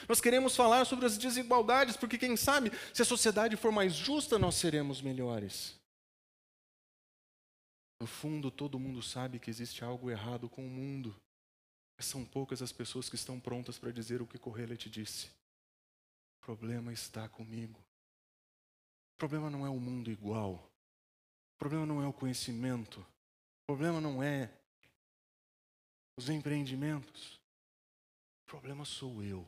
[0.09, 4.39] Nós queremos falar sobre as desigualdades, porque quem sabe, se a sociedade for mais justa,
[4.39, 5.81] nós seremos melhores.
[8.01, 11.15] No fundo, todo mundo sabe que existe algo errado com o mundo.
[11.97, 15.29] Mas são poucas as pessoas que estão prontas para dizer o que Correia te disse.
[16.39, 17.79] O problema está comigo.
[19.15, 20.55] O problema não é o mundo igual.
[21.55, 22.99] O problema não é o conhecimento.
[22.99, 24.51] O problema não é
[26.17, 27.41] os empreendimentos.
[28.43, 29.47] O problema sou eu.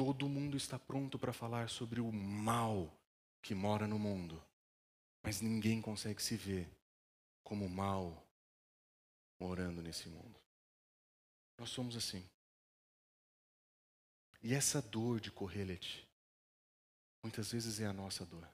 [0.00, 2.90] Todo mundo está pronto para falar sobre o mal
[3.42, 4.42] que mora no mundo,
[5.22, 6.66] mas ninguém consegue se ver
[7.44, 8.26] como mal
[9.38, 10.40] morando nesse mundo.
[11.58, 12.26] Nós somos assim.
[14.42, 16.08] E essa dor de Correlet,
[17.22, 18.48] muitas vezes é a nossa dor.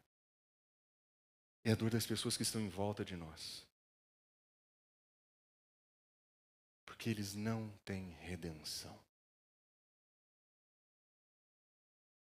[1.62, 3.64] É a dor das pessoas que estão em volta de nós.
[6.84, 9.05] Porque eles não têm redenção.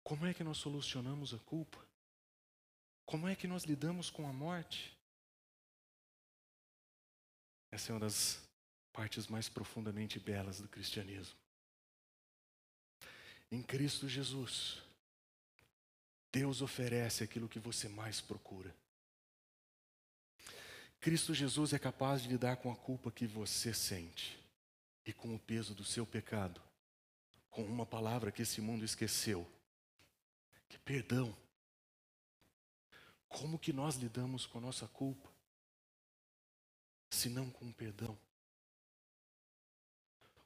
[0.09, 1.77] Como é que nós solucionamos a culpa?
[3.05, 4.97] Como é que nós lidamos com a morte?
[7.69, 8.41] Essa é uma das
[8.91, 11.37] partes mais profundamente belas do cristianismo.
[13.51, 14.81] Em Cristo Jesus,
[16.31, 18.75] Deus oferece aquilo que você mais procura.
[20.99, 24.39] Cristo Jesus é capaz de lidar com a culpa que você sente
[25.05, 26.59] e com o peso do seu pecado,
[27.51, 29.47] com uma palavra que esse mundo esqueceu
[30.69, 31.35] que perdão.
[33.27, 35.29] Como que nós lidamos com a nossa culpa?
[37.09, 38.17] Se não com perdão.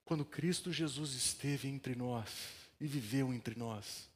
[0.03, 2.29] Quando Cristo Jesus esteve entre nós
[2.79, 4.09] e viveu entre nós,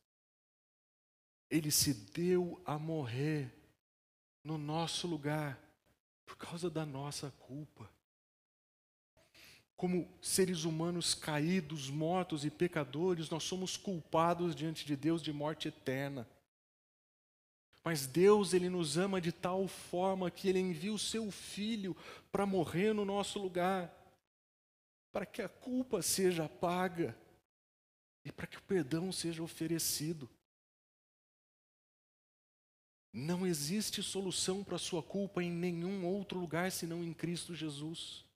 [1.50, 3.54] ele se deu a morrer
[4.44, 5.62] no nosso lugar
[6.26, 7.90] por causa da nossa culpa
[9.78, 15.68] como seres humanos caídos, mortos e pecadores, nós somos culpados diante de Deus de morte
[15.68, 16.28] eterna.
[17.84, 21.96] Mas Deus, Ele nos ama de tal forma que Ele envia o Seu Filho
[22.32, 23.94] para morrer no nosso lugar,
[25.12, 27.16] para que a culpa seja paga
[28.26, 30.28] e para que o perdão seja oferecido.
[33.14, 38.27] Não existe solução para a sua culpa em nenhum outro lugar senão em Cristo Jesus.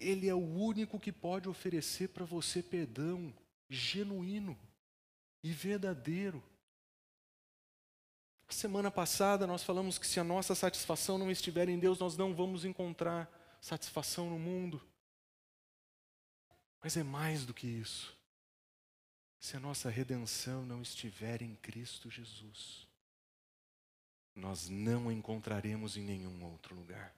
[0.00, 3.32] Ele é o único que pode oferecer para você perdão
[3.68, 4.58] genuíno
[5.42, 6.42] e verdadeiro.
[8.48, 12.34] Semana passada nós falamos que se a nossa satisfação não estiver em Deus, nós não
[12.34, 14.82] vamos encontrar satisfação no mundo.
[16.82, 18.16] Mas é mais do que isso.
[19.38, 22.86] Se a nossa redenção não estiver em Cristo Jesus,
[24.34, 27.14] nós não encontraremos em nenhum outro lugar.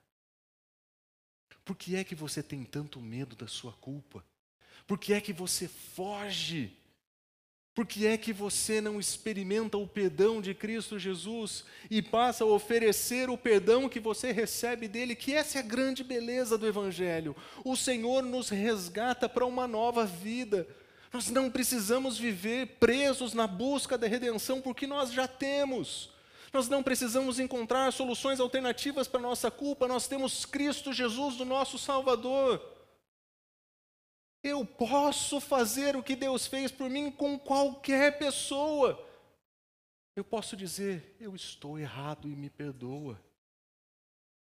[1.65, 4.23] Por que é que você tem tanto medo da sua culpa?
[4.85, 6.75] Por que é que você foge
[7.73, 12.47] Por que é que você não experimenta o perdão de Cristo Jesus e passa a
[12.47, 15.15] oferecer o perdão que você recebe dele?
[15.15, 17.35] Que essa é a grande beleza do Evangelho.
[17.65, 20.67] O Senhor nos resgata para uma nova vida.
[21.11, 26.11] Nós não precisamos viver presos na busca da redenção, porque nós já temos.
[26.53, 31.45] Nós não precisamos encontrar soluções alternativas para a nossa culpa, nós temos Cristo Jesus, o
[31.45, 32.61] nosso Salvador.
[34.43, 39.03] Eu posso fazer o que Deus fez por mim com qualquer pessoa.
[40.15, 43.19] Eu posso dizer, eu estou errado e me perdoa.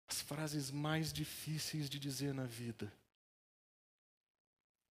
[0.07, 2.91] As frases mais difíceis de dizer na vida.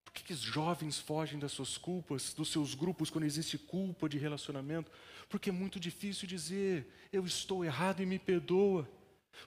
[0.05, 4.09] Por que, que os jovens fogem das suas culpas, dos seus grupos, quando existe culpa
[4.09, 4.93] de relacionamento?
[5.29, 8.89] Porque é muito difícil dizer, eu estou errado e me perdoa.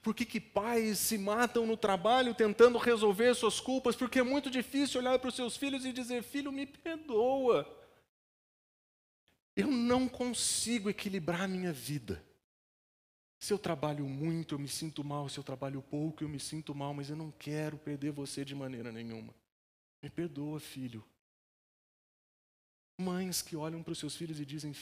[0.02, 3.96] Por que, que pais se matam no trabalho tentando resolver suas culpas?
[3.96, 7.68] Porque é muito difícil olhar para os seus filhos e dizer: Filho, me perdoa.
[9.56, 12.24] Eu não consigo equilibrar a minha vida.
[13.40, 15.30] Se eu trabalho muito, eu me sinto mal.
[15.30, 16.94] Se eu trabalho pouco, eu me sinto mal.
[16.94, 19.34] Mas eu não quero perder você de maneira nenhuma.
[20.02, 21.04] Me perdoa, filho.
[22.98, 24.74] Mães que olham para os seus filhos e dizem: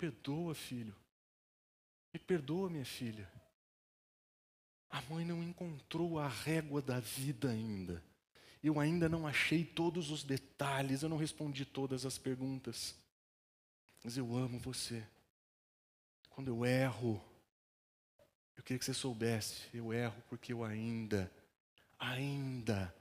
[0.00, 0.96] Perdoa, filho.
[2.10, 3.30] Me perdoa, minha filha.
[4.88, 8.02] A mãe não encontrou a régua da vida ainda.
[8.62, 12.96] Eu ainda não achei todos os detalhes, eu não respondi todas as perguntas.
[14.02, 15.06] Mas eu amo você.
[16.30, 17.22] Quando eu erro,
[18.56, 21.30] eu queria que você soubesse, eu erro porque eu ainda,
[21.98, 22.94] ainda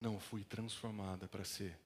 [0.00, 1.78] não fui transformada para ser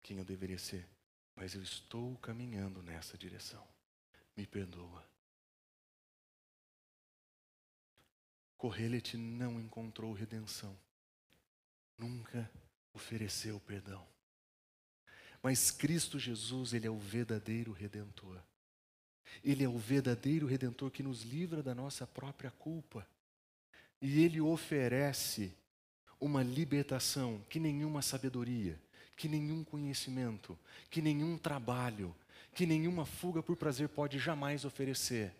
[0.00, 0.86] quem eu deveria ser.
[1.34, 3.71] Mas eu estou caminhando nessa direção.
[4.36, 5.04] Me perdoa.
[8.56, 10.76] Correlete não encontrou redenção.
[11.98, 12.50] Nunca
[12.94, 14.06] ofereceu perdão.
[15.42, 18.40] Mas Cristo Jesus, Ele é o verdadeiro redentor.
[19.42, 23.06] Ele é o verdadeiro redentor que nos livra da nossa própria culpa.
[24.00, 25.52] E Ele oferece
[26.20, 28.80] uma libertação que nenhuma sabedoria,
[29.16, 30.56] que nenhum conhecimento,
[30.88, 32.14] que nenhum trabalho,
[32.54, 35.34] que nenhuma fuga por prazer pode jamais oferecer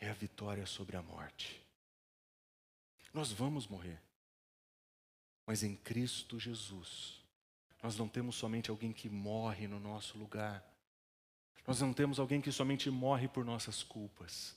[0.00, 1.60] é a vitória sobre a morte.
[3.12, 4.00] Nós vamos morrer,
[5.46, 7.20] mas em Cristo Jesus,
[7.82, 10.64] nós não temos somente alguém que morre no nosso lugar,
[11.66, 14.56] nós não temos alguém que somente morre por nossas culpas,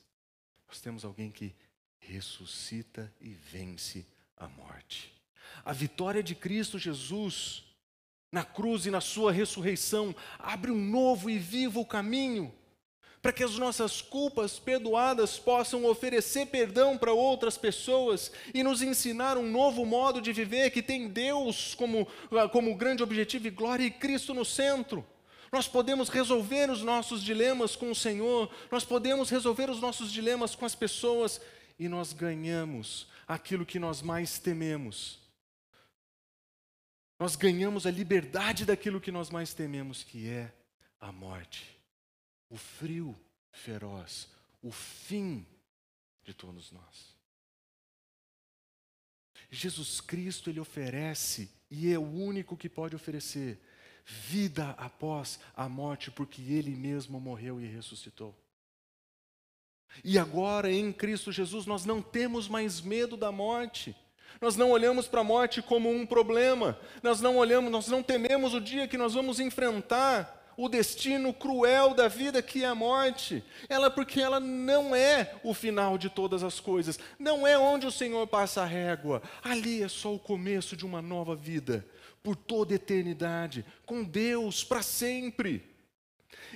[0.67, 1.53] nós temos alguém que
[1.99, 4.05] ressuscita e vence
[4.37, 5.13] a morte.
[5.65, 7.65] A vitória de Cristo Jesus
[8.33, 12.51] na cruz e na sua ressurreição abre um novo e vivo caminho
[13.23, 19.37] para que as nossas culpas perdoadas possam oferecer perdão para outras pessoas e nos ensinar
[19.37, 22.05] um novo modo de viver que tem Deus como,
[22.51, 25.05] como grande objetivo e glória e Cristo no centro.
[25.53, 30.53] Nós podemos resolver os nossos dilemas com o Senhor, nós podemos resolver os nossos dilemas
[30.53, 31.39] com as pessoas
[31.79, 35.22] e nós ganhamos aquilo que nós mais tememos.
[37.19, 40.53] Nós ganhamos a liberdade daquilo que nós mais tememos, que é
[40.99, 41.73] a morte
[42.53, 43.19] o frio
[43.51, 44.29] feroz,
[44.61, 45.43] o fim
[46.23, 47.15] de todos nós.
[49.49, 53.59] Jesus Cristo, Ele oferece, e é o único que pode oferecer,
[54.05, 58.37] vida após a morte, porque Ele mesmo morreu e ressuscitou.
[60.03, 63.95] E agora, em Cristo Jesus, nós não temos mais medo da morte.
[64.41, 66.77] Nós não olhamos para a morte como um problema.
[67.01, 71.93] Nós não olhamos, nós não tememos o dia que nós vamos enfrentar o destino cruel
[71.93, 73.43] da vida que é a morte.
[73.67, 77.91] Ela porque ela não é o final de todas as coisas, não é onde o
[77.91, 79.21] Senhor passa a régua.
[79.43, 81.85] Ali é só o começo de uma nova vida,
[82.21, 85.63] por toda eternidade, com Deus para sempre.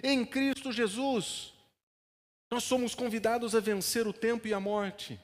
[0.03, 1.53] Em Cristo Jesus,
[2.49, 5.19] nós somos convidados a vencer o tempo e a morte.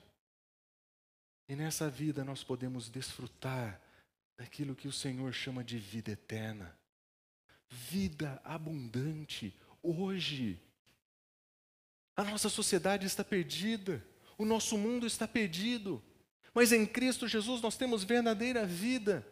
[1.48, 3.82] E nessa vida nós podemos desfrutar
[4.38, 6.78] daquilo que o Senhor chama de vida eterna
[7.74, 10.60] vida abundante hoje.
[12.16, 14.06] A nossa sociedade está perdida,
[14.38, 16.02] o nosso mundo está perdido,
[16.54, 19.28] mas em Cristo Jesus nós temos verdadeira vida.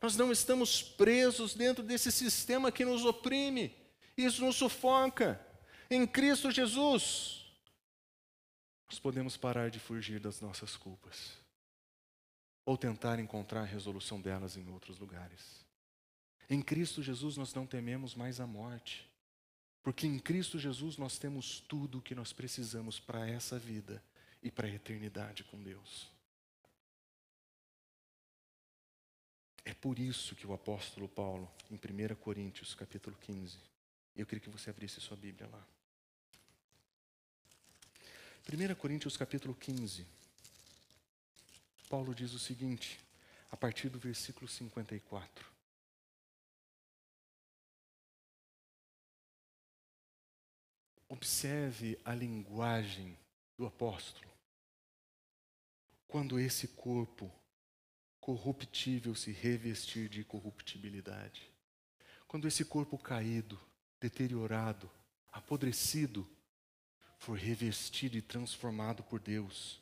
[0.00, 3.74] Nós não estamos presos dentro desse sistema que nos oprime,
[4.16, 5.40] isso nos sufoca.
[5.90, 7.35] Em Cristo Jesus,
[8.88, 11.32] nós podemos parar de fugir das nossas culpas
[12.64, 15.64] ou tentar encontrar a resolução delas em outros lugares.
[16.48, 19.08] Em Cristo Jesus nós não tememos mais a morte,
[19.82, 24.02] porque em Cristo Jesus nós temos tudo o que nós precisamos para essa vida
[24.42, 26.10] e para a eternidade com Deus.
[29.64, 33.58] É por isso que o apóstolo Paulo, em 1 Coríntios, capítulo 15,
[34.14, 35.66] eu queria que você abrisse sua Bíblia lá.
[38.48, 40.06] 1 Coríntios, capítulo 15,
[41.88, 43.00] Paulo diz o seguinte,
[43.50, 45.44] a partir do versículo 54.
[51.08, 53.18] Observe a linguagem
[53.56, 54.30] do apóstolo.
[56.06, 57.32] Quando esse corpo
[58.20, 61.48] corruptível se revestir de corruptibilidade.
[62.26, 63.56] Quando esse corpo caído,
[64.00, 64.90] deteriorado,
[65.30, 66.28] apodrecido,
[67.18, 69.80] for revestido e transformado por Deus,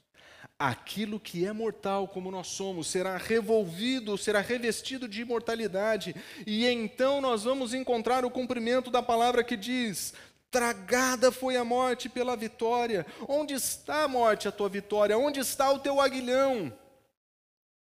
[0.58, 6.14] aquilo que é mortal, como nós somos, será revolvido, será revestido de imortalidade,
[6.46, 10.14] e então nós vamos encontrar o cumprimento da palavra que diz:
[10.50, 13.04] Tragada foi a morte pela vitória.
[13.28, 15.18] Onde está a morte, a tua vitória?
[15.18, 16.72] Onde está o teu aguilhão?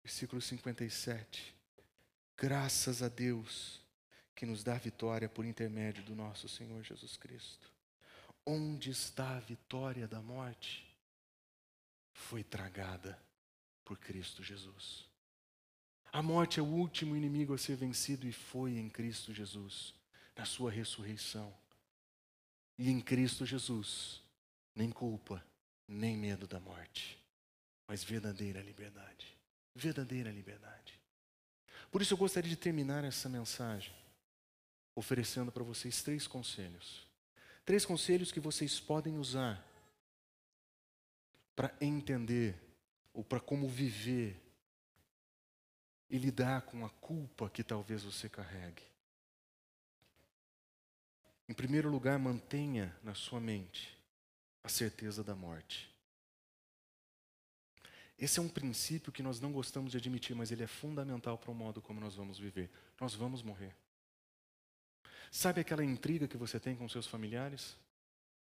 [0.03, 1.55] Versículo 57.
[2.37, 3.79] Graças a Deus
[4.35, 7.78] que nos dá vitória por intermédio do nosso Senhor Jesus Cristo.
[8.51, 10.83] Onde está a vitória da morte?
[12.11, 13.21] Foi tragada
[13.85, 15.05] por Cristo Jesus.
[16.11, 19.93] A morte é o último inimigo a ser vencido e foi em Cristo Jesus,
[20.35, 21.55] na sua ressurreição.
[22.75, 24.19] E em Cristo Jesus,
[24.73, 25.45] nem culpa,
[25.87, 27.23] nem medo da morte,
[27.87, 29.27] mas verdadeira liberdade.
[29.75, 30.99] Verdadeira liberdade.
[31.91, 33.93] Por isso eu gostaria de terminar essa mensagem
[34.95, 37.08] oferecendo para vocês três conselhos.
[37.69, 39.63] Três conselhos que vocês podem usar
[41.55, 42.59] para entender
[43.13, 44.41] ou para como viver
[46.09, 48.81] e lidar com a culpa que talvez você carregue.
[51.47, 53.95] Em primeiro lugar, mantenha na sua mente
[54.63, 55.95] a certeza da morte.
[58.17, 61.51] Esse é um princípio que nós não gostamos de admitir, mas ele é fundamental para
[61.51, 62.67] o modo como nós vamos viver.
[62.99, 63.75] Nós vamos morrer.
[65.31, 67.77] Sabe aquela intriga que você tem com seus familiares?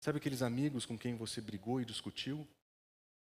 [0.01, 2.47] Sabe aqueles amigos com quem você brigou e discutiu?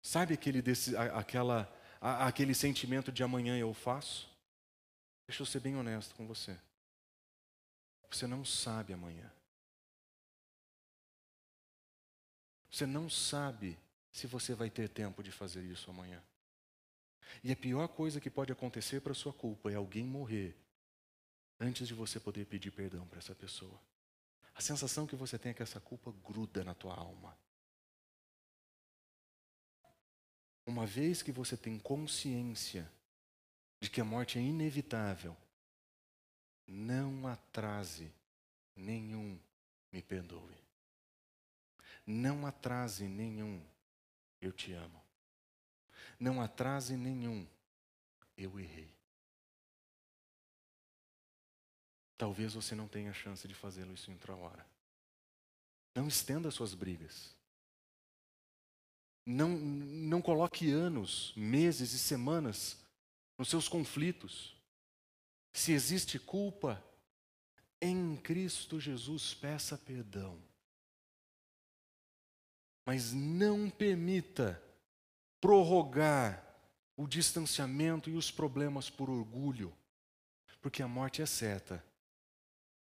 [0.02, 1.72] Sabe aquele, desse, aquela,
[2.02, 4.30] aquele sentimento de amanhã eu faço?
[5.28, 6.58] Deixa eu ser bem honesto com você.
[8.10, 9.32] Você não sabe amanhã.
[12.70, 13.78] Você não sabe
[14.12, 16.22] se você vai ter tempo de fazer isso amanhã.
[17.44, 20.56] E a pior coisa que pode acontecer para sua culpa é alguém morrer
[21.60, 23.80] antes de você poder pedir perdão para essa pessoa.
[24.54, 27.38] A sensação que você tem é que essa culpa gruda na tua alma.
[30.66, 32.90] Uma vez que você tem consciência
[33.80, 35.36] de que a morte é inevitável,
[36.68, 38.12] não atrase
[38.76, 39.40] nenhum
[39.92, 40.58] me perdoe.
[42.06, 43.62] Não atrase nenhum,
[44.42, 45.02] eu te amo.
[46.20, 47.48] Não atrase nenhum,
[48.38, 48.95] eu errei.
[52.18, 54.66] Talvez você não tenha chance de fazê-lo isso em outra hora.
[55.94, 57.36] Não estenda suas brigas.
[59.26, 62.78] Não, não coloque anos, meses e semanas
[63.38, 64.56] nos seus conflitos.
[65.54, 66.84] Se existe culpa,
[67.82, 70.40] em Cristo Jesus peça perdão.
[72.86, 74.62] Mas não permita
[75.42, 76.44] prorrogar
[76.96, 79.76] o distanciamento e os problemas por orgulho,
[80.62, 81.84] porque a morte é certa.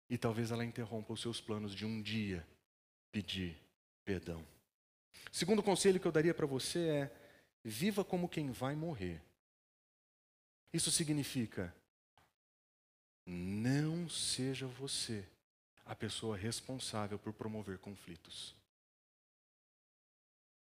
[0.09, 2.47] E talvez ela interrompa os seus planos de um dia
[3.11, 3.57] pedir
[4.05, 4.45] perdão.
[5.31, 7.11] Segundo conselho que eu daria para você é:
[7.63, 9.21] viva como quem vai morrer.
[10.71, 11.73] Isso significa
[13.25, 15.27] não seja você
[15.85, 18.55] a pessoa responsável por promover conflitos.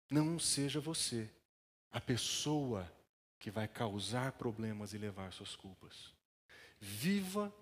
[0.09, 1.29] Não seja você
[1.91, 2.89] a pessoa
[3.39, 6.13] que vai causar problemas e levar suas culpas.
[6.79, 7.53] Viva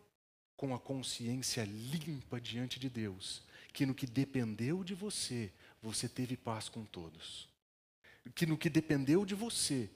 [0.55, 5.51] com a consciência limpa diante de Deus, que no que dependeu de você,
[5.81, 7.49] você teve paz com todos.
[8.35, 9.89] Que no que dependeu de você,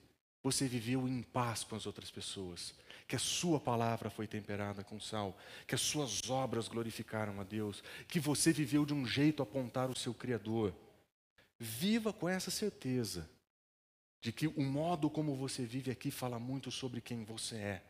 [0.44, 2.74] você viveu em paz com as outras pessoas.
[3.08, 5.38] Que a sua palavra foi temperada com sal.
[5.66, 7.84] Que as suas obras glorificaram a Deus.
[8.08, 10.74] Que você viveu de um jeito a apontar o seu Criador.
[11.60, 13.30] Viva com essa certeza
[14.22, 17.84] de que o modo como você vive aqui fala muito sobre quem você é.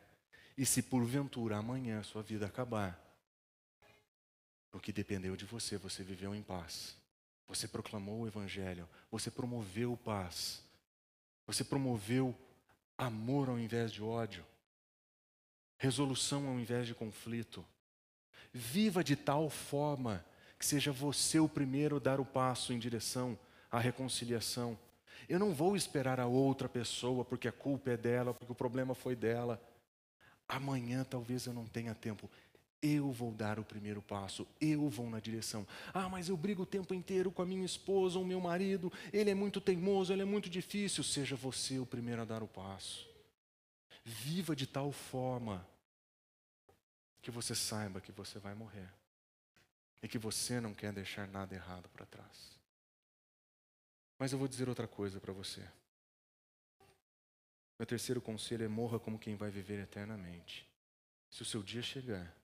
[0.57, 2.99] E se porventura amanhã sua vida acabar,
[4.73, 6.95] o que dependeu de você, você viveu em paz.
[7.47, 10.61] Você proclamou o Evangelho, você promoveu paz,
[11.45, 12.35] você promoveu
[12.97, 14.45] amor ao invés de ódio,
[15.77, 17.65] resolução ao invés de conflito.
[18.51, 20.25] Viva de tal forma
[20.59, 23.37] que seja você o primeiro a dar o passo em direção
[23.71, 24.77] à reconciliação.
[25.29, 28.95] Eu não vou esperar a outra pessoa porque a culpa é dela, porque o problema
[28.95, 29.61] foi dela.
[30.47, 32.29] Amanhã talvez eu não tenha tempo.
[32.81, 35.65] Eu vou dar o primeiro passo, eu vou na direção.
[35.93, 39.31] Ah, mas eu brigo o tempo inteiro com a minha esposa ou meu marido, ele
[39.31, 41.03] é muito teimoso, ele é muito difícil.
[41.03, 43.09] Seja você o primeiro a dar o passo.
[44.05, 45.67] Viva de tal forma
[47.21, 48.87] que você saiba que você vai morrer
[50.01, 52.57] e que você não quer deixar nada errado para trás.
[54.17, 55.61] Mas eu vou dizer outra coisa para você.
[57.77, 60.67] Meu terceiro conselho é morra como quem vai viver eternamente.
[61.29, 62.35] Se o seu dia chegar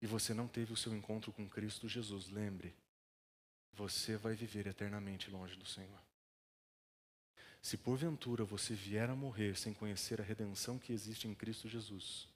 [0.00, 2.74] e você não teve o seu encontro com Cristo Jesus, lembre,
[3.72, 6.00] você vai viver eternamente longe do Senhor.
[7.60, 12.28] Se porventura você vier a morrer sem conhecer a redenção que existe em Cristo Jesus,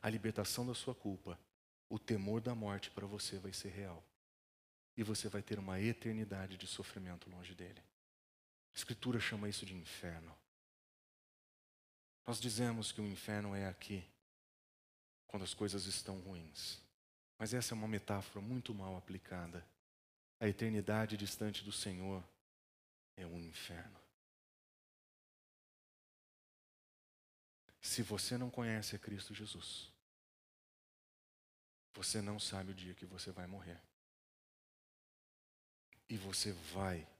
[0.00, 1.38] a libertação da sua culpa,
[1.88, 4.04] o temor da morte para você vai ser real.
[4.96, 7.82] E você vai ter uma eternidade de sofrimento longe dele.
[8.76, 10.36] A Escritura chama isso de inferno.
[12.26, 14.06] Nós dizemos que o inferno é aqui,
[15.26, 16.78] quando as coisas estão ruins.
[17.38, 19.66] Mas essa é uma metáfora muito mal aplicada.
[20.38, 22.22] A eternidade distante do Senhor
[23.16, 23.98] é um inferno.
[27.80, 29.90] Se você não conhece a Cristo Jesus,
[31.94, 33.80] você não sabe o dia que você vai morrer.
[36.10, 37.15] E você vai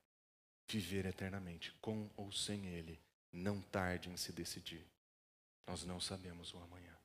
[0.69, 3.01] viver eternamente, com ou sem Ele.
[3.33, 4.87] Não tarde em se decidir.
[5.67, 6.97] Nós não sabemos o amanhã.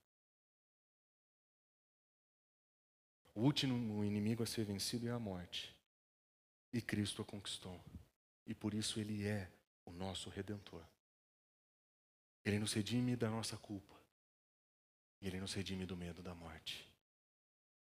[3.33, 5.75] O último inimigo a ser vencido é a morte.
[6.73, 7.83] E Cristo a conquistou.
[8.45, 9.51] E por isso Ele é
[9.85, 10.83] o nosso redentor.
[12.43, 13.95] Ele nos redime da nossa culpa.
[15.21, 16.89] E Ele nos redime do medo da morte.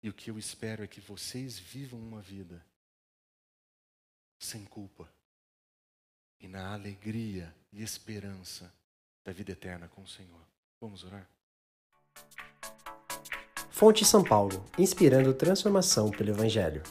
[0.03, 2.65] E o que eu espero é que vocês vivam uma vida
[4.39, 5.11] sem culpa
[6.41, 8.73] e na alegria e esperança
[9.25, 10.41] da vida eterna com o Senhor.
[10.81, 11.29] Vamos orar?
[13.71, 16.83] Fonte São Paulo, inspirando transformação pelo Evangelho.